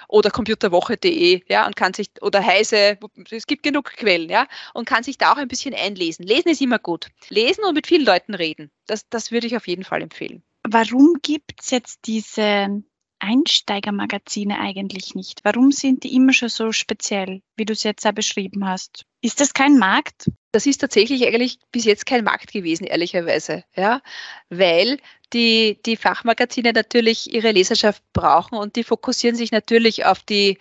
[0.08, 2.98] oder computerwoche.de ja, und kann sich, oder Heise,
[3.30, 6.24] es gibt genug Quellen, ja, und kann sich da auch ein bisschen einlesen.
[6.24, 7.08] Lesen ist immer gut.
[7.28, 8.70] Lesen und mit vielen Leuten reden.
[8.86, 10.42] Das das, das würde ich auf jeden Fall empfehlen.
[10.68, 12.82] Warum gibt es jetzt diese
[13.20, 15.40] Einsteigermagazine eigentlich nicht?
[15.42, 19.04] Warum sind die immer schon so speziell, wie du es jetzt ja beschrieben hast?
[19.20, 20.30] Ist das kein Markt?
[20.52, 24.00] Das ist tatsächlich eigentlich bis jetzt kein Markt gewesen, ehrlicherweise, ja,
[24.48, 24.98] weil
[25.32, 30.58] die, die Fachmagazine natürlich ihre Leserschaft brauchen und die fokussieren sich natürlich auf die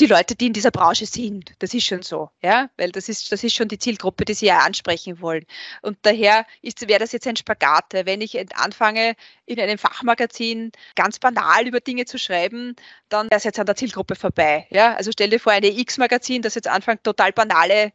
[0.00, 1.52] die Leute, die in dieser Branche sind.
[1.60, 4.46] Das ist schon so, ja, weil das ist, das ist schon die Zielgruppe, die sie
[4.46, 5.44] ja ansprechen wollen.
[5.82, 7.92] Und daher wäre das jetzt ein Spagat.
[7.92, 9.14] Wenn ich anfange,
[9.46, 12.74] in einem Fachmagazin ganz banal über Dinge zu schreiben,
[13.08, 14.66] dann wäre es jetzt an der Zielgruppe vorbei.
[14.70, 17.92] Ja, also stell dir vor, ein X-Magazin, das jetzt anfängt, total banale,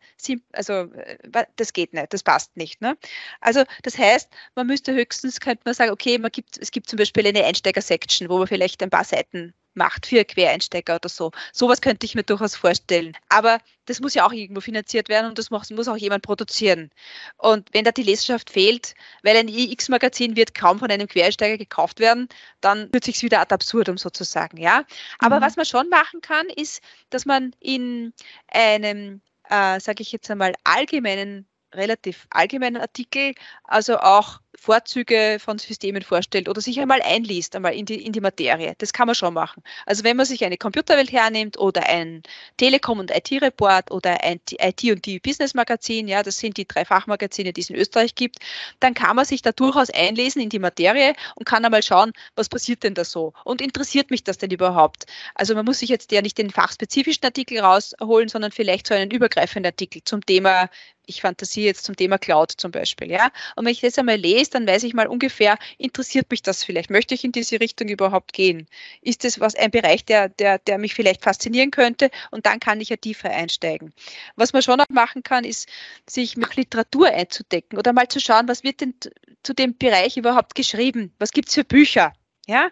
[0.54, 1.18] also äh,
[1.56, 2.82] das geht nicht, das passt nicht.
[2.82, 2.98] Ne?
[3.42, 6.98] Also das heißt, man müsste höchstens, könnte man sagen, okay, man gibt, es gibt zum
[6.98, 11.32] Beispiel eine Einsteiger-Section, wo man vielleicht ein paar Seiten macht für Quereinsteiger oder so.
[11.54, 13.13] Sowas könnte ich mir durchaus vorstellen.
[13.30, 16.92] Aber das muss ja auch irgendwo finanziert werden und das muss auch jemand produzieren.
[17.38, 22.00] Und wenn da die Leserschaft fehlt, weil ein iX-Magazin wird kaum von einem Quereinsteiger gekauft
[22.00, 22.28] werden,
[22.62, 24.84] dann wird sich wieder ad absurdum sozusagen, ja.
[25.18, 25.44] Aber mhm.
[25.44, 28.13] was man schon machen kann, ist, dass man in
[28.48, 36.02] einem, äh, sage ich jetzt einmal, allgemeinen relativ allgemeinen Artikel, also auch Vorzüge von Systemen
[36.02, 38.74] vorstellt oder sich einmal einliest, einmal in die, in die Materie.
[38.80, 39.64] Das kann man schon machen.
[39.86, 42.24] Also wenn man sich eine Computerwelt hernimmt oder ein
[42.58, 47.62] Telekom- und IT-Report oder ein IT- und Die-Business-Magazin, ja, das sind die drei Fachmagazine, die
[47.62, 48.40] es in Österreich gibt,
[48.80, 52.50] dann kann man sich da durchaus einlesen in die Materie und kann einmal schauen, was
[52.50, 55.06] passiert denn da so und interessiert mich das denn überhaupt?
[55.36, 59.12] Also man muss sich jetzt ja nicht den fachspezifischen Artikel rausholen, sondern vielleicht so einen
[59.12, 60.70] übergreifenden Artikel zum Thema
[61.10, 63.32] ich fantasiere jetzt zum Thema Cloud zum Beispiel, ja.
[63.56, 66.90] Und wenn ich das einmal lese, dann weiß ich mal ungefähr, interessiert mich das vielleicht?
[66.90, 68.68] Möchte ich in diese Richtung überhaupt gehen?
[69.02, 72.10] Ist das was ein Bereich, der, der, der mich vielleicht faszinieren könnte?
[72.32, 73.94] Und dann kann ich ja tiefer einsteigen.
[74.36, 75.70] Was man schon auch machen kann, ist,
[76.10, 78.96] sich mit Literatur einzudecken oder mal zu schauen, was wird denn
[79.44, 81.14] zu dem Bereich überhaupt geschrieben?
[81.20, 82.14] Was gibt es für Bücher?
[82.48, 82.70] Ja,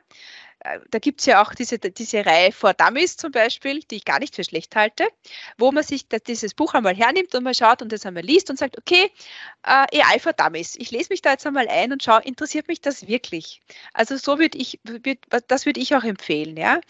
[0.89, 4.19] da gibt es ja auch diese, diese Reihe For Dummies zum Beispiel, die ich gar
[4.19, 5.07] nicht für schlecht halte,
[5.57, 8.57] wo man sich dieses Buch einmal hernimmt und mal schaut und das einmal liest und
[8.57, 9.11] sagt, okay,
[9.63, 12.81] äh, AI for Dummies, ich lese mich da jetzt einmal ein und schaue, interessiert mich
[12.81, 13.61] das wirklich?
[13.93, 16.81] Also so würde ich, würd, das würde ich auch empfehlen, ja.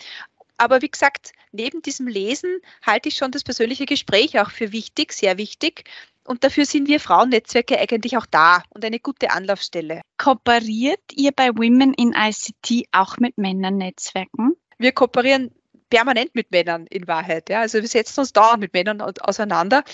[0.57, 5.13] Aber wie gesagt, neben diesem Lesen halte ich schon das persönliche Gespräch auch für wichtig,
[5.13, 5.83] sehr wichtig.
[6.27, 10.01] Und dafür sind wir Frauennetzwerke eigentlich auch da und eine gute Anlaufstelle.
[10.17, 14.57] Kooperiert ihr bei Women in ICT auch mit Männernetzwerken?
[14.77, 15.51] Wir kooperieren
[15.89, 17.49] permanent mit Männern in Wahrheit.
[17.49, 17.61] Ja.
[17.61, 19.85] Also wir setzen uns dauernd mit Männern auseinander.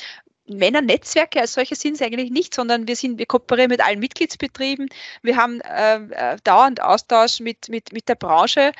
[0.47, 4.89] Männernetzwerke als solche sind es eigentlich nicht, sondern wir sind, wir kooperieren mit allen Mitgliedsbetrieben.
[5.21, 8.71] Wir haben äh, äh dauernd Austausch mit, mit, mit der Branche.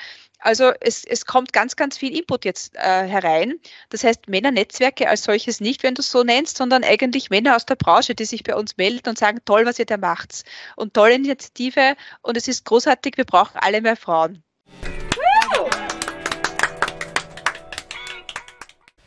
[0.43, 3.60] Also es, es kommt ganz, ganz viel Input jetzt äh, herein.
[3.89, 7.65] Das heißt, Männernetzwerke als solches nicht, wenn du es so nennst, sondern eigentlich Männer aus
[7.65, 10.43] der Branche, die sich bei uns melden und sagen, toll, was ihr da macht.
[10.75, 14.43] Und tolle Initiative und es ist großartig, wir brauchen alle mehr Frauen.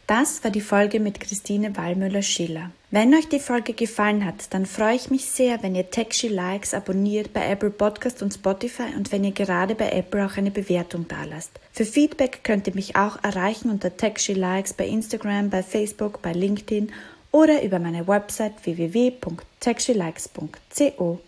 [0.06, 2.70] Das war die Folge mit Christine Wallmüller-Schiller.
[2.92, 6.74] Wenn euch die Folge gefallen hat, dann freue ich mich sehr, wenn ihr Techshy Likes
[6.74, 11.06] abonniert bei Apple Podcast und Spotify und wenn ihr gerade bei Apple auch eine Bewertung
[11.08, 11.58] dalasst.
[11.72, 16.32] Für Feedback könnt ihr mich auch erreichen unter Techshy Likes bei Instagram, bei Facebook, bei
[16.32, 16.92] LinkedIn
[17.32, 21.18] oder über meine Website www.techshylikes.co.